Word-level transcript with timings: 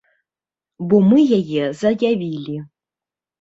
Бо 0.93 1.01
мы 1.09 1.19
яе 1.39 1.63
заявілі. 1.83 2.57